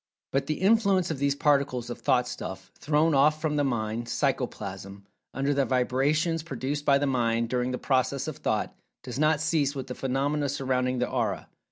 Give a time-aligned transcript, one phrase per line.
[0.31, 5.03] But the influence of these Particles of "Thought stuff" thrown off from the Mind Psychoplasm
[5.31, 9.75] under the vibrations produced by the Mind during the process of Thought, does not cease
[9.75, 11.49] with the phenomena surrounding the Aura.